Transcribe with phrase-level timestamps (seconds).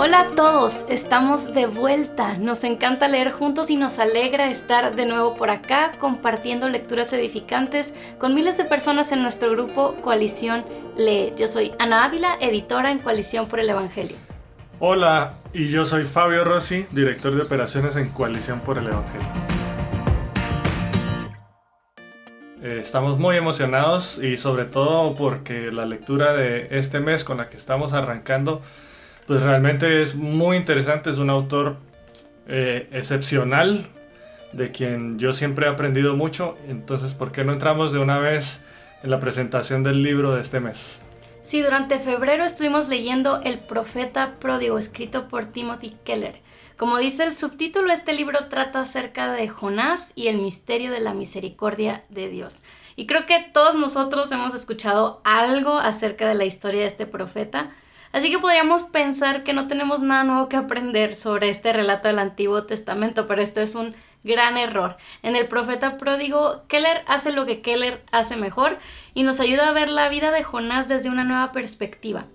[0.00, 2.38] Hola a todos, estamos de vuelta.
[2.38, 7.92] Nos encanta leer juntos y nos alegra estar de nuevo por acá compartiendo lecturas edificantes
[8.16, 10.64] con miles de personas en nuestro grupo Coalición
[10.96, 11.32] Lee.
[11.36, 14.16] Yo soy Ana Ávila, editora en Coalición por el Evangelio.
[14.78, 19.26] Hola, y yo soy Fabio Rossi, director de operaciones en Coalición por el Evangelio.
[22.62, 27.48] Eh, estamos muy emocionados y sobre todo porque la lectura de este mes con la
[27.48, 28.62] que estamos arrancando
[29.28, 31.76] pues realmente es muy interesante, es un autor
[32.48, 33.86] eh, excepcional,
[34.52, 38.64] de quien yo siempre he aprendido mucho, entonces ¿por qué no entramos de una vez
[39.02, 41.02] en la presentación del libro de este mes?
[41.42, 46.40] Sí, durante febrero estuvimos leyendo El profeta pródigo, escrito por Timothy Keller.
[46.78, 51.12] Como dice el subtítulo, este libro trata acerca de Jonás y el misterio de la
[51.12, 52.62] misericordia de Dios.
[52.96, 57.70] Y creo que todos nosotros hemos escuchado algo acerca de la historia de este profeta,
[58.12, 62.18] Así que podríamos pensar que no tenemos nada nuevo que aprender sobre este relato del
[62.18, 64.96] Antiguo Testamento, pero esto es un gran error.
[65.22, 68.78] En el profeta pródigo, Keller hace lo que Keller hace mejor
[69.14, 72.26] y nos ayuda a ver la vida de Jonás desde una nueva perspectiva.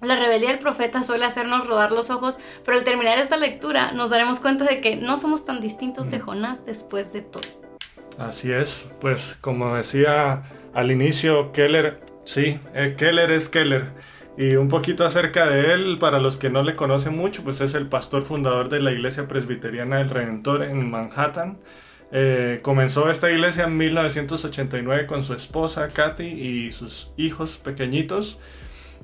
[0.00, 4.08] La rebeldía del profeta suele hacernos rodar los ojos, pero al terminar esta lectura nos
[4.08, 7.42] daremos cuenta de que no somos tan distintos de Jonás después de todo.
[8.18, 13.92] Así es, pues como decía al inicio Keller, sí, eh, Keller es Keller
[14.36, 17.74] y un poquito acerca de él, para los que no le conocen mucho, pues es
[17.74, 21.58] el pastor fundador de la Iglesia Presbiteriana del Redentor en Manhattan.
[22.12, 28.38] Eh, comenzó esta iglesia en 1989 con su esposa Kathy y sus hijos pequeñitos.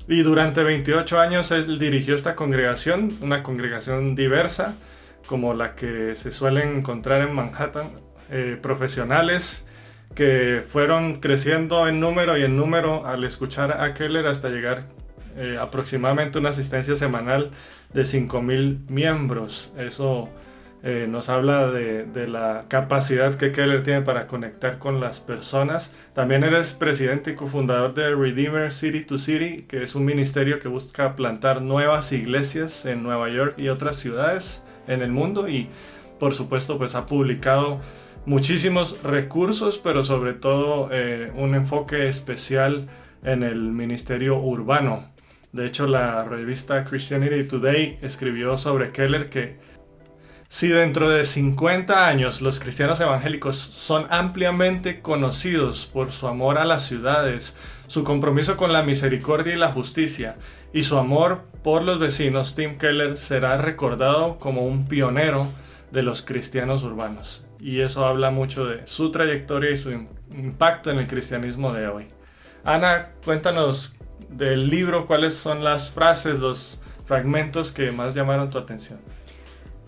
[0.07, 4.75] Y durante 28 años él dirigió esta congregación, una congregación diversa,
[5.25, 7.91] como la que se suelen encontrar en Manhattan,
[8.29, 9.67] eh, profesionales
[10.15, 14.85] que fueron creciendo en número y en número al escuchar a Keller hasta llegar
[15.37, 17.51] eh, aproximadamente una asistencia semanal
[17.93, 19.73] de 5.000 miembros.
[19.77, 20.29] Eso
[20.83, 25.93] eh, nos habla de, la capacidad que Keller tiene para conectar con las personas.
[26.13, 30.67] También eres presidente y cofundador de Redeemer City to City, que es un ministerio que
[30.67, 35.67] busca plantar nuevas iglesias en Nueva York y otras ciudades en el mundo y
[36.19, 37.79] por supuesto pues ha publicado
[38.25, 42.87] muchísimos recursos, pero sobre todo eh, un enfoque especial
[43.23, 45.16] en el ministerio urbano.
[45.51, 49.57] De hecho, la revista Christianity Today escribió sobre Keller que
[50.49, 56.63] si dentro de 50 años los cristianos evangélicos son ampliamente conocidos por su amor a
[56.63, 60.37] las ciudades, su compromiso con la misericordia y la justicia
[60.71, 65.47] y su amor por los vecinos, Tim Keller será recordado como un pionero
[65.91, 67.45] de los cristianos urbanos.
[67.59, 69.91] Y eso habla mucho de su trayectoria y su
[70.31, 72.07] impacto en el cristianismo de hoy.
[72.63, 73.96] Ana, cuéntanos
[74.29, 78.99] del libro, ¿cuáles son las frases, los fragmentos que más llamaron tu atención?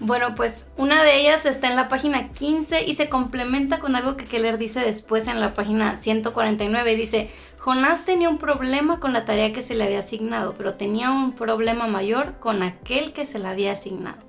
[0.02, 4.16] Bueno, pues una de ellas está en la página 15 y se complementa con algo
[4.16, 6.96] que Keller dice después en la página 149.
[6.96, 11.12] Dice, Jonás tenía un problema con la tarea que se le había asignado, pero tenía
[11.12, 14.20] un problema mayor con aquel que se le había asignado.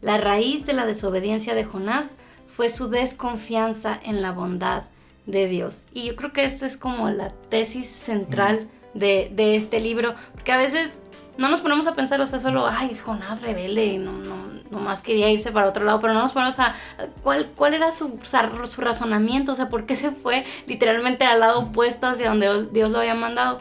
[0.00, 2.16] La raíz de la desobediencia de Jonás
[2.48, 4.84] fue su desconfianza en la bondad
[5.26, 5.86] de Dios.
[5.92, 10.56] Y yo creo que esto es como la tesis central de, este libro, porque a
[10.56, 11.02] veces
[11.36, 14.36] no nos ponemos a pensar, o sea, solo, ay, Jonás rebelde, no, no,
[14.70, 16.74] nomás quería irse para otro lado, pero no nos ponemos a
[17.22, 18.18] cuál, cuál era su,
[18.64, 22.92] su razonamiento, o sea, por qué se fue literalmente al lado opuesto hacia donde Dios
[22.92, 23.58] lo había mandado.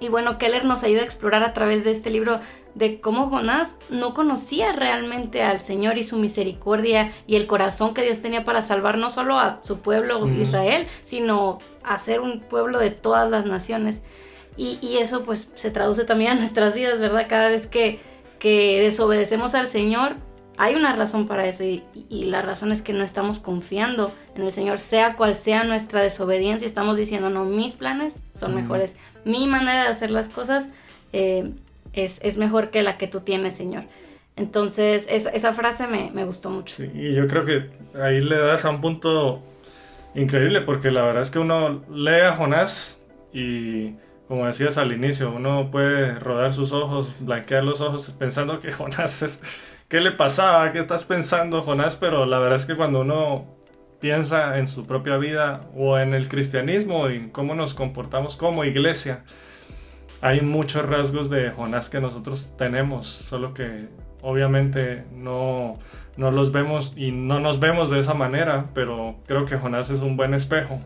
[0.00, 2.38] Y bueno, Keller nos ayuda a explorar a través de este libro
[2.74, 8.02] de cómo Jonás no conocía realmente al Señor y su misericordia y el corazón que
[8.02, 12.78] Dios tenía para salvar no solo a su pueblo Israel, sino a ser un pueblo
[12.78, 14.02] de todas las naciones.
[14.58, 17.26] Y, eso pues se traduce también a nuestras vidas, ¿verdad?
[17.28, 18.00] Cada vez que,
[18.40, 20.16] que desobedecemos al Señor,
[20.56, 24.50] hay una razón para eso y, la razón es que no estamos confiando en el
[24.50, 29.84] Señor, sea cual sea nuestra desobediencia, estamos diciendo, no, mis planes son mejores, mi manera
[29.84, 30.66] de hacer las cosas
[31.12, 31.52] eh,
[31.92, 33.84] es, mejor que la que tú tienes, Señor.
[34.34, 36.76] Entonces, esa frase me, me gustó mucho.
[36.76, 39.40] Sí, y yo creo que ahí le das a un punto
[40.16, 42.98] increíble, porque la verdad es que uno lee a Jonás
[43.32, 43.94] y
[44.28, 49.22] como decías al inicio, uno puede rodar sus ojos, blanquear los ojos pensando que Jonás
[49.22, 49.42] es...
[49.88, 50.70] ¿Qué le pasaba?
[50.70, 51.96] ¿Qué estás pensando, Jonás?
[51.96, 53.56] Pero la verdad es que cuando uno
[54.00, 59.24] piensa en su propia vida o en el cristianismo y cómo nos comportamos como iglesia,
[60.20, 63.88] hay muchos rasgos de Jonás que nosotros tenemos, solo que
[64.20, 65.72] obviamente no,
[66.18, 70.00] no los vemos y no nos vemos de esa manera, pero creo que Jonás es
[70.00, 70.78] un buen espejo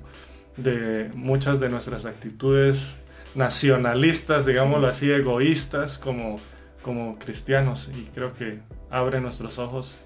[0.56, 3.01] de muchas de nuestras actitudes
[3.34, 6.38] nacionalistas, digámoslo así, egoístas, como
[6.82, 8.58] como cristianos y creo que
[8.90, 9.98] abre nuestros ojos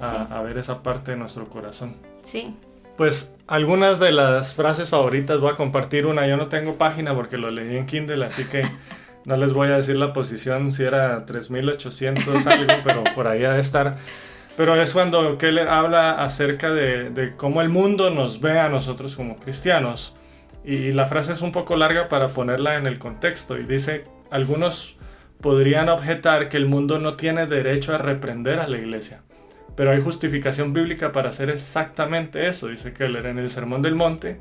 [0.00, 1.96] a, ver esa parte de nuestro corazón.
[2.22, 2.54] Sí.
[2.96, 6.26] Pues algunas de las frases favoritas voy a compartir una.
[6.26, 8.62] Yo no tengo página porque lo leí en Kindle, así que
[9.24, 13.52] no les voy a decir la posición si era 3800 algo, pero por ahí ha
[13.52, 13.96] de estar.
[14.56, 19.16] Pero es cuando Keller habla acerca de, de cómo el mundo nos ve a nosotros
[19.16, 20.14] como cristianos.
[20.64, 24.96] Y la frase es un poco larga para ponerla en el contexto y dice, algunos
[25.40, 29.20] podrían objetar que el mundo no tiene derecho a reprender a la iglesia.
[29.76, 33.26] Pero hay justificación bíblica para hacer exactamente eso, dice Keller.
[33.26, 34.38] En el Sermón del Monte,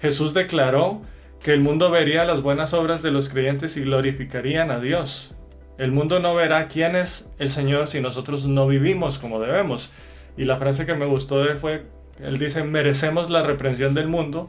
[0.00, 1.02] Jesús declaró
[1.42, 5.34] que el mundo vería las buenas obras de los creyentes y glorificarían a Dios.
[5.76, 9.90] El mundo no verá quién es el Señor si nosotros no vivimos como debemos.
[10.36, 11.86] Y la frase que me gustó de él fue,
[12.20, 14.48] él dice, merecemos la reprensión del mundo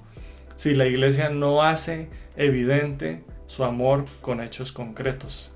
[0.56, 5.52] si la iglesia no hace evidente su amor con hechos concretos.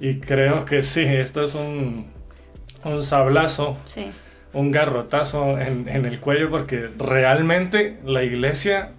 [0.00, 2.06] Y creo que sí, esto es un,
[2.84, 3.76] un sablazo,
[4.52, 8.92] un garrotazo en, el cuello, porque realmente la iglesia,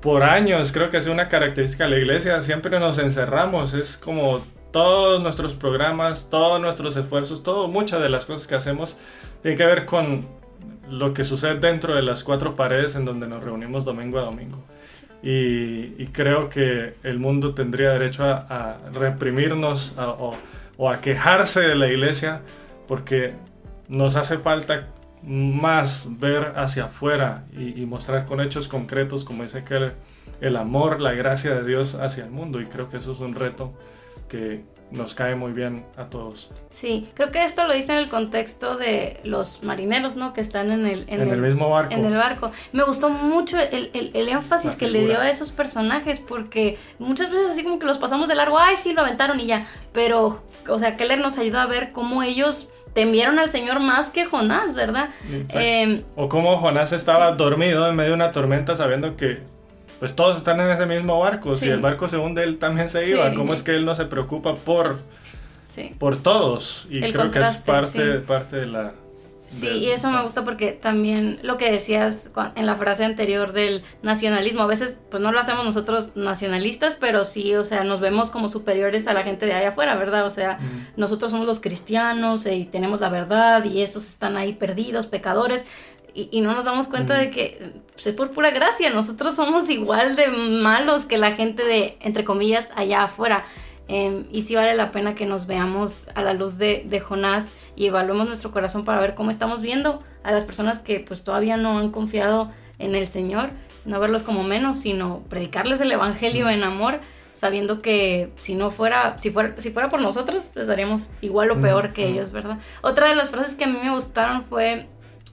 [0.00, 4.40] por años, creo que es una característica de la iglesia, siempre nos encerramos, es como
[4.70, 8.96] todos nuestros programas, todos nuestros esfuerzos, todo, muchas de las cosas que hacemos
[9.42, 10.37] tienen que ver con
[10.90, 14.62] lo que sucede dentro de las cuatro paredes en donde nos reunimos domingo a domingo.
[15.22, 22.42] Y, creo que el mundo tendría derecho a, reprimirnos o, a quejarse de la iglesia
[22.86, 23.34] porque
[23.88, 24.86] nos hace falta
[25.22, 29.92] más ver hacia afuera y, mostrar con hechos concretos, como dice que
[30.40, 32.60] el amor, la gracia de Dios hacia el mundo.
[32.60, 33.72] Y creo que eso es un reto
[34.28, 36.50] que nos cae muy bien a todos.
[36.72, 40.32] Sí, creo que esto lo dice en el contexto de los marineros, ¿no?
[40.32, 41.92] Que están en el, en, el, mismo barco.
[41.92, 42.50] En el barco.
[42.72, 47.50] Me gustó mucho el, el, énfasis que le dio a esos personajes, porque muchas veces
[47.50, 49.66] así como que los pasamos de largo, ay, sí, lo aventaron y ya.
[49.92, 54.24] Pero, o sea, Keller nos ayudó a ver cómo ellos temieron al Señor más que
[54.24, 55.10] Jonás, ¿verdad?
[55.54, 59.42] Eh, o cómo Jonás estaba dormido en medio de una tormenta sabiendo que
[59.98, 61.54] pues todos están en ese mismo barco.
[61.54, 63.32] Si el barco se hunde, él también se iba.
[63.34, 65.00] ¿Cómo es que él no se preocupa por,
[65.98, 66.86] por todos?
[66.90, 68.92] Y creo que es parte, parte de la...
[69.48, 73.82] Sí, y eso me gusta porque también lo que decías en la frase anterior del
[74.02, 78.30] nacionalismo, a veces pues no lo hacemos nosotros nacionalistas, pero sí, o sea, nos vemos
[78.30, 80.26] como superiores a la gente de allá afuera, ¿verdad?
[80.26, 80.58] O sea,
[80.98, 85.64] nosotros somos los cristianos y tenemos la verdad y estos están ahí perdidos, pecadores,
[86.30, 90.16] y, no nos damos cuenta de que pues, es por pura gracia, nosotros somos igual
[90.16, 93.44] de malos que la gente de, entre comillas, allá afuera.
[93.86, 97.52] Em, y sí vale la pena que nos veamos a la luz de, de, Jonás
[97.74, 101.56] y evaluemos nuestro corazón para ver cómo estamos viendo a las personas que pues todavía
[101.56, 103.48] no han confiado en el Señor,
[103.86, 107.00] no verlos como menos, sino predicarles el Evangelio en amor,
[107.32, 111.60] sabiendo que si no fuera, si fuera, si fuera por nosotros, pues daríamos igual o
[111.60, 112.58] peor que ellos, ¿verdad?
[112.82, 114.86] Otra de las frases que a mí me gustaron fue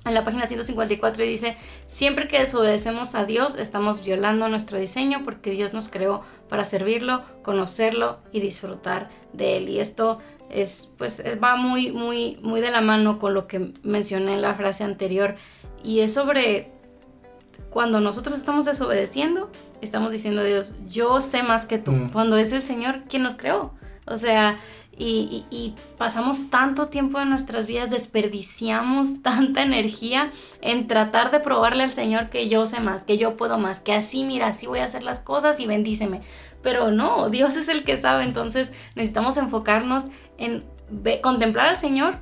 [0.05, 1.57] en la página 154 y dice,
[1.87, 7.23] siempre que desobedecemos a Dios estamos violando nuestro diseño porque Dios nos creó para servirlo,
[7.43, 9.69] conocerlo y disfrutar de él.
[9.69, 10.19] Y esto
[10.49, 14.53] es pues va muy muy muy de la mano con lo que mencioné en la
[14.53, 15.35] frase anterior
[15.83, 16.71] y es sobre
[17.71, 22.09] cuando nosotros estamos desobedeciendo, estamos diciendo a Dios, yo sé más que tú, mm.
[22.11, 23.73] cuando es el Señor quien nos creó.
[24.07, 24.59] O sea,
[24.97, 31.91] y, pasamos tanto tiempo en nuestras vidas, desperdiciamos tanta energía en tratar de probarle al
[31.91, 34.85] Señor que yo sé más, que yo puedo más, que así, mira, así voy a
[34.85, 36.21] hacer las cosas y bendíceme.
[36.61, 40.05] Pero no, Dios es el que sabe, entonces necesitamos enfocarnos
[40.37, 40.63] en
[41.21, 42.19] contemplar al Señor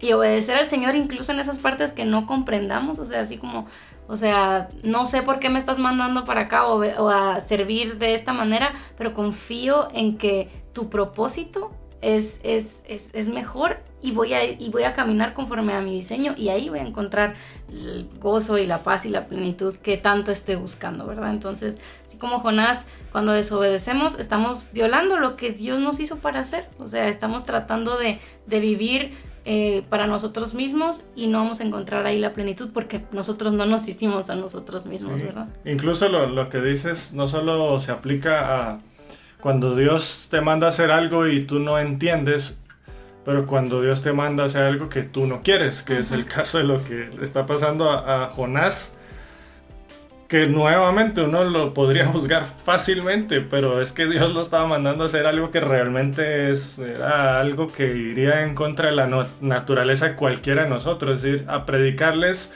[0.00, 3.66] y obedecer al Señor incluso en esas partes que no comprendamos, o sea, así como,
[4.06, 7.98] o sea, no sé por qué me estás mandando para acá o, o a servir
[7.98, 11.72] de esta manera, pero confío en que tu propósito
[12.06, 15.92] es, es, es, es, mejor y voy, a, y voy a caminar conforme a mi
[15.92, 17.34] diseño y ahí voy a encontrar
[17.68, 21.30] el gozo y la paz y la plenitud que tanto estoy buscando, ¿verdad?
[21.30, 26.68] Entonces, así como Jonás, cuando desobedecemos, estamos violando lo que Dios nos hizo para hacer,
[26.78, 29.10] o sea, estamos tratando de, de vivir
[29.44, 33.66] eh, para nosotros mismos y no vamos a encontrar ahí la plenitud porque nosotros no
[33.66, 35.48] nos hicimos a nosotros mismos, ¿verdad?
[35.64, 38.78] Incluso lo, lo que dices no solo se aplica a
[39.40, 42.58] cuando Dios te manda a hacer algo y tú no entiendes,
[43.24, 46.26] pero cuando Dios te manda a hacer algo que tú no quieres, que es el
[46.26, 48.92] caso de lo que le está pasando a, Jonás,
[50.28, 55.06] que nuevamente uno lo podría juzgar fácilmente, pero es que Dios lo estaba mandando a
[55.06, 60.14] hacer algo que realmente es, era algo que iría en contra de la naturaleza de
[60.16, 62.52] cualquiera de nosotros, es decir, a predicarles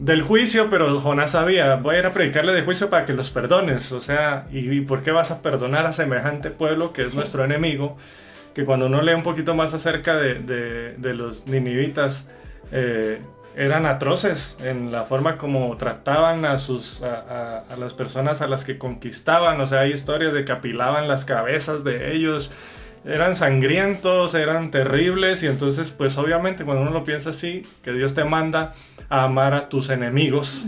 [0.00, 3.30] del juicio, pero Jonás sabía, voy a ir a predicarle de juicio para que los
[3.30, 7.44] perdones, o sea, ¿y, por qué vas a perdonar a semejante pueblo que es nuestro
[7.44, 7.96] enemigo?
[8.54, 12.28] que cuando uno lee un poquito más acerca de, los ninivitas,
[12.72, 13.20] eh,
[13.56, 18.78] eran atroces en la forma como trataban a, sus, a, las personas a las que
[18.78, 19.60] conquistaban.
[19.60, 22.50] O sea, hay historias de que apilaban las cabezas de ellos.
[23.04, 28.14] Eran sangrientos, eran terribles y entonces pues obviamente cuando uno lo piensa así, que Dios
[28.14, 28.74] te manda
[29.08, 30.66] a amar a tus enemigos,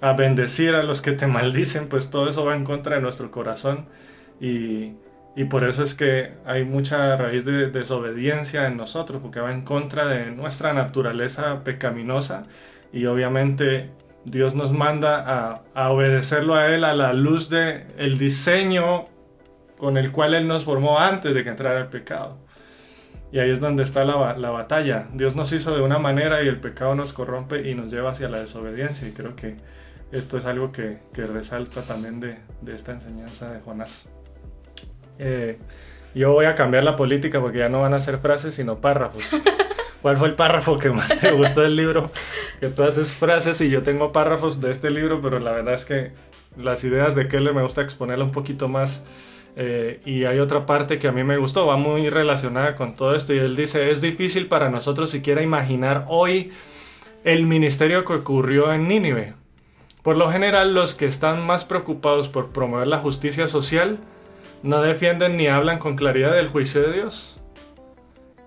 [0.00, 3.30] a bendecir a los que te maldicen, pues todo eso va en contra de nuestro
[3.30, 3.86] corazón
[4.40, 4.92] y,
[5.36, 9.62] y por eso es que hay mucha raíz de desobediencia en nosotros, porque va en
[9.62, 12.44] contra de nuestra naturaleza pecaminosa
[12.92, 13.90] y obviamente
[14.24, 19.04] Dios nos manda a, obedecerlo a Él a la luz de el diseño
[19.84, 22.38] con el cual Él nos formó antes de que entrara el pecado.
[23.30, 25.08] Y ahí es donde está la, la, batalla.
[25.12, 28.30] Dios nos hizo de una manera y el pecado nos corrompe y nos lleva hacia
[28.30, 29.06] la desobediencia.
[29.06, 29.56] Y creo que
[30.10, 34.08] esto es algo que, que resalta también de, de esta enseñanza de Jonás.
[35.18, 35.58] Eh,
[36.14, 39.24] yo voy a cambiar la política porque ya no van a ser frases sino párrafos.
[40.00, 42.10] ¿Cuál fue el párrafo que más te gustó del libro?
[42.58, 45.84] Que tú haces frases y yo tengo párrafos de este libro, pero la verdad es
[45.84, 46.12] que
[46.56, 49.02] las ideas de Keller me gusta exponerla un poquito más.
[49.56, 53.14] Eh, y hay otra parte que a mí me gustó, va muy relacionada con todo
[53.14, 53.32] esto.
[53.32, 56.52] Y él dice, es difícil para nosotros siquiera imaginar hoy
[57.24, 59.34] el ministerio que ocurrió en Nínive.
[60.02, 63.98] Por lo general, los que están más preocupados por promover la justicia social
[64.62, 67.38] no defienden ni hablan con claridad del juicio de Dios.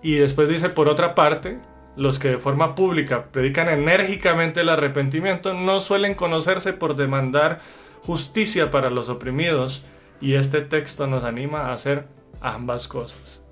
[0.04, 1.60] Y después dice, por otra parte,
[1.96, 7.60] los que de forma pública predican enérgicamente el arrepentimiento no suelen conocerse por demandar
[8.04, 9.84] justicia para los oprimidos
[10.22, 12.08] y este texto nos anima a hacer
[12.42, 13.44] ambas cosas.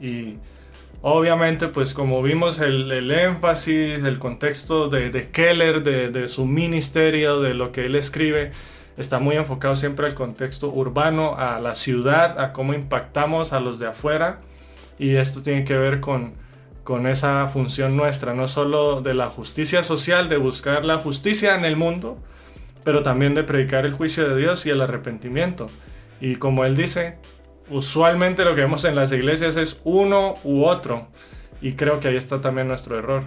[0.00, 0.36] Y
[1.02, 7.54] obviamente pues como vimos el, énfasis, el contexto de, Keller, de, de su ministerio, de
[7.54, 8.52] lo que él escribe,
[8.96, 13.78] está muy enfocado siempre al contexto urbano, a la ciudad, a cómo impactamos a los
[13.78, 14.38] de afuera.
[14.98, 16.32] Y esto tiene que ver con,
[16.84, 21.64] con esa función nuestra, no solo de la justicia social, de buscar la justicia en
[21.64, 22.16] el mundo,
[22.84, 25.68] pero también de predicar el juicio de Dios y el arrepentimiento.
[26.20, 27.18] Y como él dice,
[27.68, 31.08] usualmente lo que vemos en las iglesias es uno u otro.
[31.60, 33.24] Y creo que ahí está también nuestro error.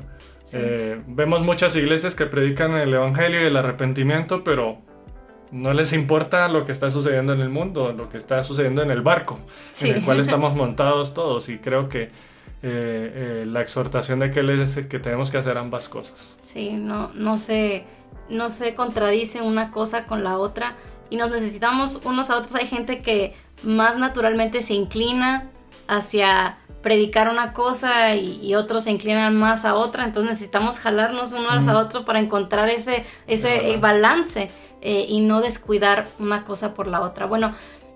[0.54, 4.78] Eh, vemos muchas iglesias que predican el Evangelio y el arrepentimiento, pero
[5.52, 8.92] no les importa lo que está sucediendo en el mundo, lo que está sucediendo en
[8.92, 9.40] el barco
[9.82, 11.50] en el cual estamos montados todos.
[11.50, 12.10] Y creo que eh,
[12.64, 16.36] eh, la exhortación de que es que tenemos que hacer ambas cosas.
[16.42, 17.84] Sí, no, no, se,
[18.30, 20.76] no se contradice una cosa con la otra
[21.10, 22.56] y nos necesitamos unos a otros.
[22.56, 25.50] Hay gente que más naturalmente se inclina
[25.88, 31.50] hacia predicar una cosa y, otros se inclinan más a otra, entonces necesitamos jalarnos uno
[31.50, 34.50] a otro para encontrar ese, ese balance.
[34.82, 37.26] Eh, y no descuidar una cosa por la otra.
[37.26, 37.52] Bueno,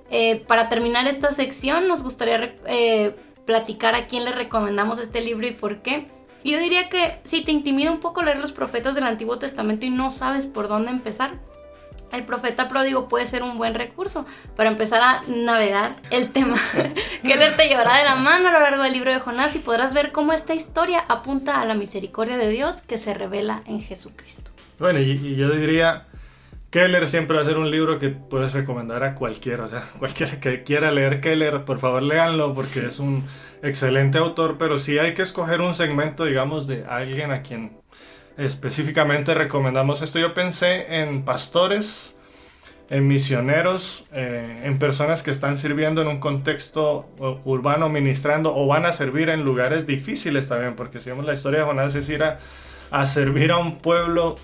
[0.10, 3.16] eh, para terminar esta sección nos gustaría eh,
[3.46, 6.08] platicar a quién le recomendamos este libro y por qué.
[6.44, 9.92] Yo diría que si te intimida un poco leer los profetas del Antiguo Testamento y
[9.92, 11.36] no sabes por dónde empezar,
[12.14, 14.26] el profeta pródigo puede ser un buen recurso
[14.56, 16.58] para empezar a navegar el tema.
[17.24, 19.60] que leer te llevará de la mano a lo largo del libro de Jonás y
[19.60, 23.82] podrás ver cómo esta historia apunta a la misericordia de Dios que se revela en
[23.82, 24.52] Jesucristo.
[24.80, 26.06] Bueno, y yo diría,
[26.72, 30.40] Keller siempre va a ser un libro que puedes recomendar a cualquiera, o sea, cualquiera
[30.40, 33.26] que quiera leer Keller, por favor léanlo porque es un
[33.62, 37.81] excelente autor, pero sí hay que escoger un segmento, digamos, de alguien a quien
[38.38, 40.20] específicamente recomendamos esto.
[40.20, 42.16] Yo pensé en pastores,
[42.90, 47.10] en misioneros, eh, en personas que están sirviendo en un contexto
[47.46, 51.60] urbano, ministrando o van a servir en lugares difíciles también, porque si vemos la historia
[51.60, 52.40] de Jonás es ir a,
[52.92, 54.36] a servir a un pueblo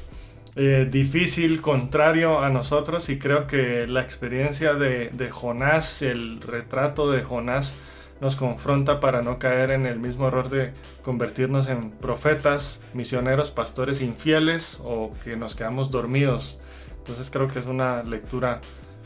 [0.60, 7.12] eh, difícil, contrario a nosotros y creo que la experiencia de, de, Jonás, el retrato
[7.12, 7.76] de Jonás
[8.22, 14.02] nos confronta para no caer en el mismo error de convertirnos en profetas, misioneros, pastores
[14.02, 16.60] infieles o que nos quedamos dormidos.
[16.98, 18.62] Entonces creo que es una lectura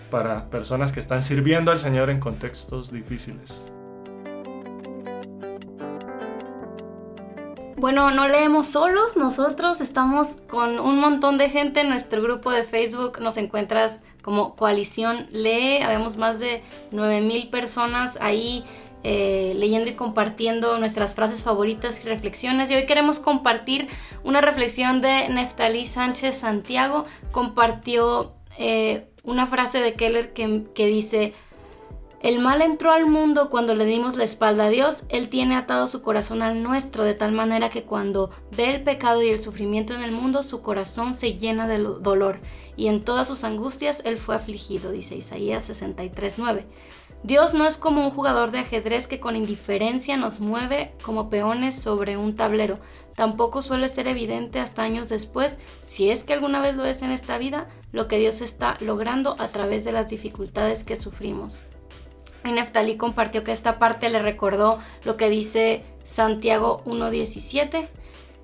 [0.10, 3.62] para personas que están sirviendo al Señor en contextos difíciles.
[7.82, 12.64] Bueno, no leemos solos, nosotros estamos con un montón de gente en nuestro grupo de
[12.64, 18.64] Facebook, nos encuentras como Coalición Lee, habemos más de 9000 personas ahí
[19.04, 22.70] eh, leyendo y compartiendo nuestras frases favoritas y reflexiones.
[22.70, 23.88] Y hoy queremos compartir
[24.24, 27.06] una reflexión de Neftalí Sánchez Santiago.
[27.32, 31.34] Compartió eh, una frase de Keller que, que dice,
[32.22, 35.06] el mal entró al mundo cuando le dimos la espalda a Dios.
[35.10, 39.24] Él tiene atado su corazón al nuestro, de tal manera que cuando ve el pecado
[39.24, 42.40] y el sufrimiento en el mundo, su corazón se llena de dolor.
[42.78, 46.66] Y en todas sus angustias Él fue afligido, dice Isaías 63.9.
[47.24, 51.80] Dios no es como un jugador de ajedrez que con indiferencia nos mueve como peones
[51.80, 52.80] sobre un tablero.
[53.16, 57.12] Tampoco suele ser evidente hasta años después, si es que alguna vez lo es en
[57.12, 61.60] esta vida, lo que Dios está logrando a través de las dificultades que sufrimos.
[62.44, 67.88] Y Neftalí compartió que esta parte le recordó lo que dice Santiago 1.17.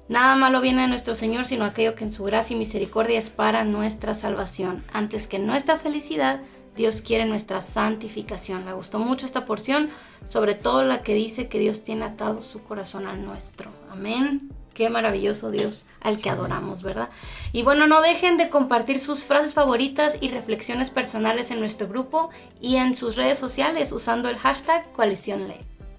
[0.08, 3.32] Nada malo viene de nuestro Señor, sino aquello que en su gracia y misericordia es
[3.32, 4.84] para nuestra salvación.
[4.94, 6.42] Antes que nuestra felicidad,
[6.78, 8.64] Dios quiere nuestra santificación.
[8.64, 9.90] Me gustó mucho esta porción,
[10.26, 13.72] sobre todo la que dice que Dios tiene atado su corazón al nuestro.
[13.92, 14.52] Amén.
[14.76, 17.10] Qué maravilloso Dios al que adoramos, ¿verdad?
[17.52, 22.30] Y bueno, no dejen de compartir sus frases favoritas y reflexiones personales en nuestro grupo
[22.62, 25.52] y en sus redes sociales usando el hashtag Coalición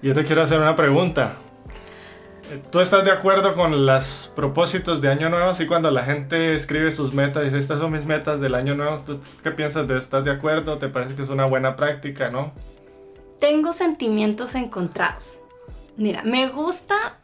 [0.01, 1.35] Yo te quiero hacer una pregunta.
[2.73, 5.51] ¿Tú estás de acuerdo con los propósitos de Año Nuevo?
[5.51, 8.75] Así cuando la gente escribe sus metas y dice, estas son mis metas del Año
[8.75, 10.03] Nuevo, ¿tú qué piensas de eso?
[10.03, 10.77] ¿Estás de acuerdo?
[10.77, 12.51] ¿Te parece que es una buena práctica, no?
[13.39, 15.37] Tengo sentimientos encontrados.
[15.95, 17.17] Mira, me gusta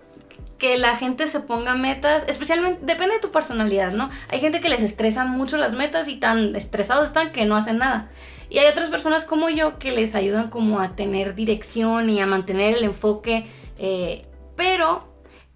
[0.58, 4.10] que la gente se ponga metas, especialmente, depende de tu personalidad, ¿no?
[4.30, 7.78] Hay gente que les estresan mucho las metas y tan estresados están que no hacen
[7.78, 8.10] nada.
[8.50, 12.26] Y hay otras personas como yo que les ayudan como a tener dirección y a
[12.26, 13.46] mantener el enfoque,
[13.78, 14.24] eh,
[14.56, 15.08] pero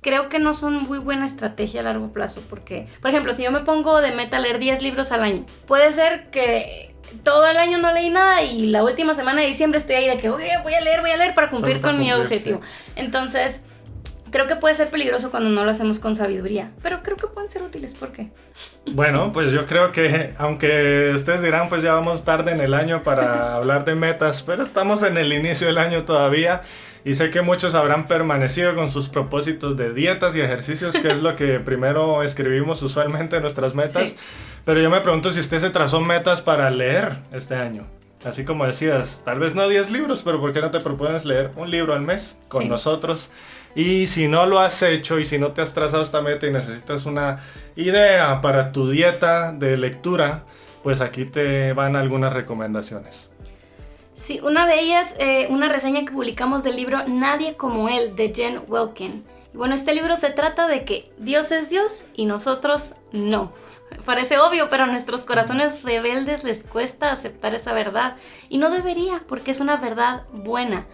[0.01, 3.51] creo que no son muy buena estrategia a largo plazo porque, por ejemplo, si yo
[3.51, 7.77] me pongo de meta leer 10 libros al año, puede ser que todo el año
[7.77, 10.81] no leí nada y la última semana de diciembre estoy ahí de que voy a
[10.81, 12.61] leer, voy a leer para cumplir con mi objetivo.
[12.95, 13.61] Entonces,
[14.33, 17.49] creo que puede ser peligroso cuando no lo hacemos con sabiduría, pero creo que pueden
[17.49, 17.93] ser útiles.
[17.93, 18.31] ¿Por qué?
[18.91, 23.03] Bueno, pues yo creo que, aunque ustedes dirán, pues ya vamos tarde en el año
[23.03, 26.63] para hablar de metas, pero estamos en el inicio del año todavía.
[27.05, 31.21] Y sé que muchos habrán permanecido con sus propósitos de dietas y ejercicios, que es
[31.21, 34.15] lo que primero escribimos usualmente en nuestras metas.
[34.65, 37.85] Pero yo me pregunto si usted se trazó metas para leer este año.
[38.25, 41.51] Así como decías, tal vez no 10 libros, pero ¿por qué no te propones leer
[41.57, 43.29] un libro al mes con nosotros?
[43.75, 46.51] Y si no lo has hecho y si no te has trazado esta meta y
[46.51, 47.43] necesitas una
[47.75, 50.43] idea para tu dieta de lectura,
[50.83, 53.29] pues aquí te van algunas recomendaciones.
[54.15, 58.31] Sí, una de ellas, eh, una reseña que publicamos del libro Nadie como él de
[58.33, 59.23] Jen Welkin.
[59.53, 63.53] Bueno, este libro se trata de que Dios es Dios y nosotros no.
[64.05, 68.15] Parece obvio, pero a nuestros corazones rebeldes les cuesta aceptar esa verdad.
[68.49, 70.85] Y no debería, porque es una verdad buena.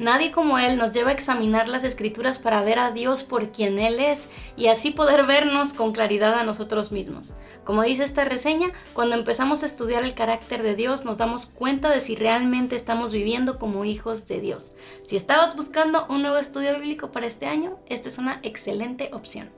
[0.00, 3.78] Nadie como Él nos lleva a examinar las escrituras para ver a Dios por quien
[3.78, 7.34] Él es y así poder vernos con claridad a nosotros mismos.
[7.64, 11.90] Como dice esta reseña, cuando empezamos a estudiar el carácter de Dios nos damos cuenta
[11.90, 14.72] de si realmente estamos viviendo como hijos de Dios.
[15.04, 19.50] Si estabas buscando un nuevo estudio bíblico para este año, esta es una excelente opción.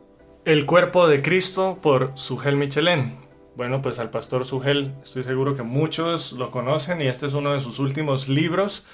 [0.45, 3.17] El cuerpo de Cristo por Sugel Michelén.
[3.55, 7.53] Bueno, pues al pastor Sugel estoy seguro que muchos lo conocen y este es uno
[7.53, 8.85] de sus últimos libros.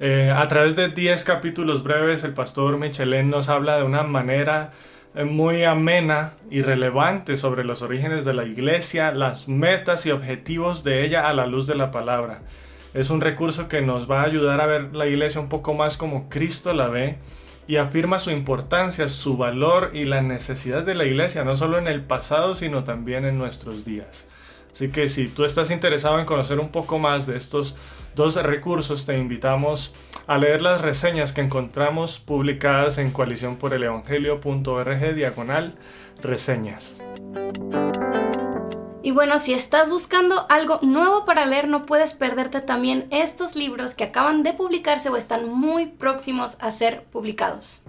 [0.00, 4.72] Eh, a través de 10 capítulos breves, el pastor Michelin nos habla de una manera
[5.14, 10.82] eh, muy amena y relevante sobre los orígenes de la iglesia, las metas y objetivos
[10.82, 12.42] de ella a la luz de la palabra.
[12.92, 15.96] Es un recurso que nos va a ayudar a ver la iglesia un poco más
[15.96, 17.18] como Cristo la ve
[17.68, 21.86] y afirma su importancia, su valor y la necesidad de la iglesia, no solo en
[21.86, 24.26] el pasado, sino también en nuestros días.
[24.74, 27.76] Así que si tú estás interesado en conocer un poco más de estos
[28.16, 29.94] dos recursos, te invitamos
[30.26, 35.76] a leer las reseñas que encontramos publicadas en coaliciónporelevangelio.org diagonal
[36.20, 37.00] reseñas.
[39.04, 43.94] Y bueno, si estás buscando algo nuevo para leer, no puedes perderte también estos libros
[43.94, 47.80] que acaban de publicarse o están muy próximos a ser publicados.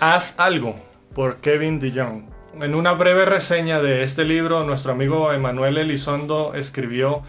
[0.00, 0.76] Haz algo
[1.14, 2.33] por Kevin DeYoung.
[2.60, 7.22] En una breve reseña de este libro, nuestro amigo Emanuel Elizondo escribió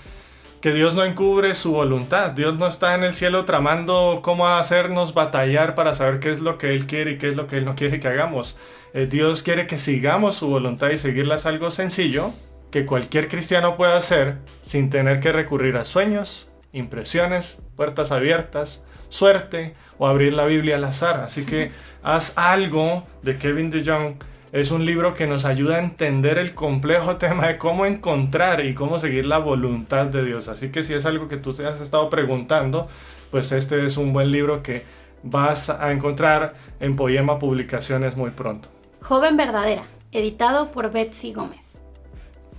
[0.61, 2.31] que Dios no encubre su voluntad.
[2.31, 6.59] Dios no está en el cielo tramando cómo hacernos batallar para saber qué es lo
[6.59, 8.55] que Él quiere y qué es lo que Él no quiere que hagamos.
[8.93, 12.31] Eh, Dios quiere que sigamos su voluntad y seguirla es algo sencillo
[12.69, 19.73] que cualquier cristiano puede hacer sin tener que recurrir a sueños, impresiones, puertas abiertas, suerte
[19.97, 21.21] o abrir la Biblia al azar.
[21.21, 21.71] Así que
[22.03, 24.17] haz algo de Kevin DeYoung.
[24.55, 28.73] Es un libro que nos ayuda a entender el complejo tema de cómo encontrar y
[28.73, 30.47] cómo seguir la voluntad de Dios.
[30.47, 32.87] Así que si es algo que tú te has estado preguntando,
[33.31, 34.85] pues este es un buen libro que
[35.23, 38.69] vas a encontrar en Poema Publicaciones muy pronto.
[39.01, 41.73] Joven Verdadera, editado por Betsy Gómez.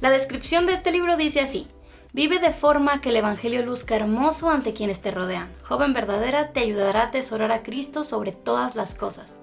[0.03, 1.67] La descripción de este libro dice así.
[2.13, 5.49] Vive de forma que el Evangelio luzca hermoso ante quienes te rodean.
[5.65, 9.41] Joven verdadera te ayudará a atesorar a Cristo sobre todas las cosas.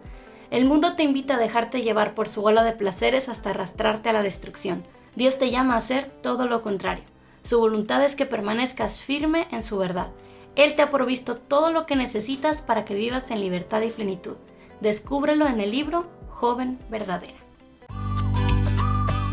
[0.53, 4.13] El mundo te invita a dejarte llevar por su ola de placeres hasta arrastrarte a
[4.13, 4.85] la destrucción.
[5.15, 7.03] Dios te llama a hacer todo lo contrario.
[7.41, 10.09] Su voluntad es que permanezcas firme en su verdad.
[10.55, 14.35] Él te ha provisto todo lo que necesitas para que vivas en libertad y plenitud.
[14.79, 17.33] Descúbrelo en el libro Joven Verdadera.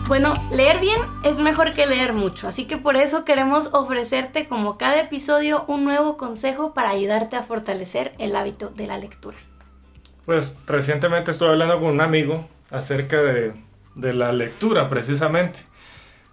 [0.08, 4.78] Bueno, leer bien es mejor que leer mucho, así que por eso queremos ofrecerte como
[4.78, 9.36] cada episodio un nuevo consejo para ayudarte a fortalecer el hábito de la lectura.
[10.24, 13.52] Pues recientemente estuve hablando con un amigo acerca de,
[13.94, 15.60] la lectura precisamente.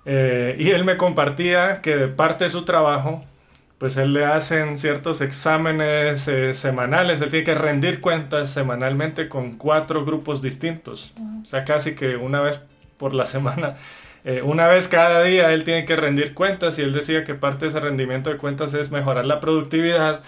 [0.06, 3.26] Eh, y él me compartía que de parte de su trabajo,
[3.78, 9.54] pues él le hacen ciertos exámenes eh, semanales, él tiene que rendir cuentas semanalmente con
[9.54, 11.13] cuatro grupos distintos.
[11.43, 12.62] O sea, casi que una vez
[12.97, 13.76] por la semana.
[14.23, 17.65] Eh, una vez cada día él tiene que rendir cuentas y él decía que parte
[17.65, 20.21] de ese rendimiento de cuentas es mejorar la productividad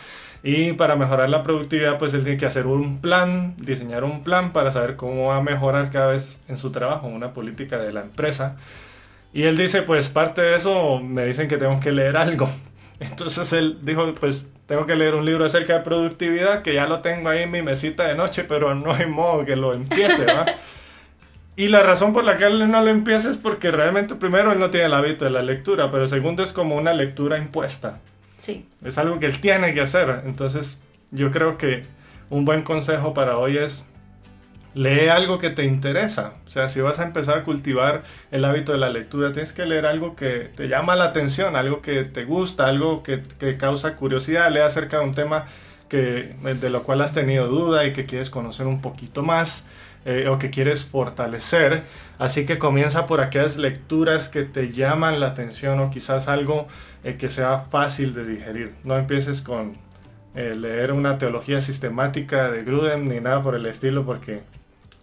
[0.43, 4.54] y para mejorar la productividad pues él tiene que hacer un plan, diseñar un plan
[4.54, 8.02] para saber cómo va a mejorar cada vez en su trabajo, una política de la
[8.02, 8.56] empresa.
[9.34, 12.49] Y él dice pues parte de eso me dicen que tengo que leer algo.
[12.99, 16.99] Entonces él dijo pues tengo que leer un libro acerca de productividad que ya lo
[17.02, 20.45] tengo ahí en mi mesita de noche pero no hay modo que lo empiece, ¿va?
[21.58, 24.60] Y la razón por la que él no lo empieza es porque realmente primero él
[24.60, 27.99] no tiene el hábito de la lectura, pero segundo es como una lectura impuesta.
[28.84, 30.23] Es algo que él tiene que hacer.
[30.25, 30.80] Entonces
[31.12, 31.84] yo creo que
[32.30, 33.86] un buen consejo para hoy es
[34.73, 36.36] lee algo que te interesa.
[36.45, 39.65] O sea, si vas a empezar a cultivar el hábito de la lectura, tienes que
[39.65, 43.95] leer algo que te llama la atención, algo que te gusta, algo que, que causa
[43.95, 44.52] curiosidad.
[44.52, 45.47] Lee acerca de un tema
[45.89, 49.65] que, de lo cual has tenido duda y que quieres conocer un poquito más.
[50.06, 51.84] Eh, o que quieres fortalecer.
[52.18, 56.68] Así que comienza por aquellas lecturas que te llaman la atención o quizás algo
[57.04, 58.76] eh, que sea fácil de digerir.
[58.86, 59.78] No empieces con
[60.36, 64.40] eh, leer una teología sistemática de Grudem ni nada por el estilo porque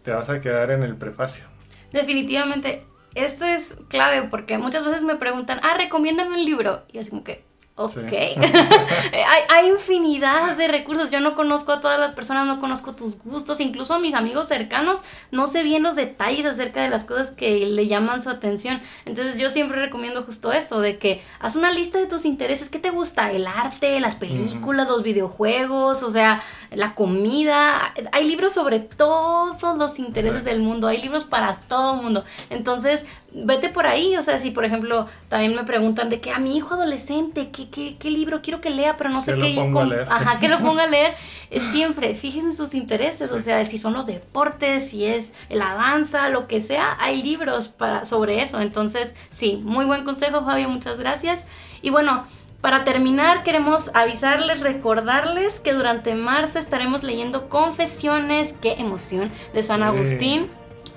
[0.02, 1.44] te vas a quedar en el prefacio.
[1.92, 6.84] Definitivamente, esto es clave porque muchas veces me preguntan, ah, recomiéndame un libro.
[6.90, 7.44] Y así como que,
[7.78, 7.94] Ok.
[8.10, 11.10] hay, hay, infinidad de recursos.
[11.10, 14.48] Yo no conozco a todas las personas, no conozco tus gustos, incluso a mis amigos
[14.48, 18.80] cercanos no sé bien los detalles acerca de las cosas que le llaman su atención.
[19.04, 22.68] Entonces yo siempre recomiendo justo esto, de que haz una lista de tus intereses.
[22.68, 23.30] ¿Qué te gusta?
[23.30, 27.94] El arte, las películas, los videojuegos, o sea, la comida.
[28.12, 32.24] Hay libros sobre todos los intereses del mundo, hay libros para todo mundo.
[32.50, 33.04] Entonces,
[33.44, 36.56] vete por ahí, o sea, si por ejemplo también me preguntan de que a mi
[36.56, 39.58] hijo adolescente, ¿qué, qué, qué libro quiero que lea, pero no sé qué,
[40.08, 41.14] ajá, que lo ponga a leer,
[41.50, 46.28] es siempre, fíjense sus intereses, o sea, si son los deportes, si es la danza,
[46.28, 50.98] lo que sea, hay libros para, sobre eso, entonces sí, muy buen consejo Fabio, muchas
[50.98, 51.44] gracias.
[51.82, 52.24] Y bueno,
[52.60, 59.82] para terminar, queremos avisarles, recordarles que durante marzo estaremos leyendo Confesiones, qué emoción, de San
[59.82, 60.48] Agustín.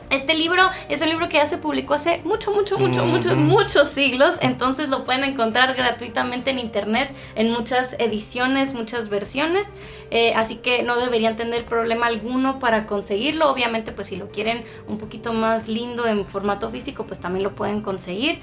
[0.09, 3.89] Este libro es un libro que ya se publicó hace mucho, mucho, mucho, muchos, muchos
[3.89, 9.71] siglos, entonces lo pueden encontrar gratuitamente en internet en muchas ediciones, muchas versiones,
[10.09, 13.51] eh, así que no deberían tener problema alguno para conseguirlo.
[13.51, 17.53] Obviamente, pues si lo quieren un poquito más lindo en formato físico, pues también lo
[17.53, 18.39] pueden conseguir.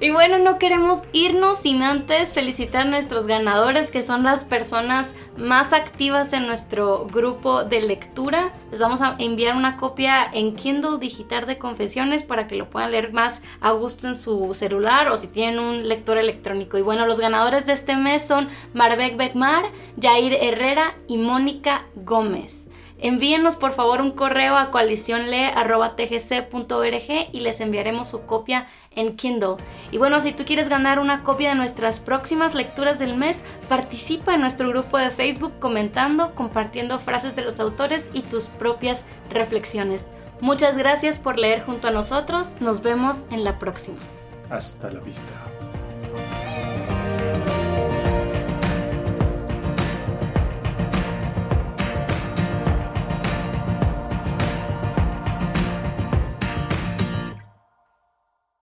[0.00, 5.14] Y bueno, no queremos irnos sin antes felicitar a nuestros ganadores, que son las personas
[5.36, 8.54] más activas en nuestro grupo de lectura.
[8.70, 12.92] Les vamos a enviar una copia en Kindle digital de confesiones para que lo puedan
[12.92, 16.78] leer más a gusto en su celular o si tienen un lector electrónico.
[16.78, 19.64] Y bueno, los ganadores de este mes son Marbek Bekmar,
[20.00, 22.68] Jair Herrera y Mónica Gómez.
[23.02, 29.56] Envíenos por favor un correo a coaliciónle.tgc.org y les enviaremos su copia en Kindle.
[29.90, 34.34] Y bueno, si tú quieres ganar una copia de nuestras próximas lecturas del mes, participa
[34.34, 40.10] en nuestro grupo de Facebook comentando, compartiendo frases de los autores y tus propias reflexiones.
[40.40, 42.54] Muchas gracias por leer junto a nosotros.
[42.60, 43.98] Nos vemos en la próxima.
[44.48, 45.49] Hasta la vista.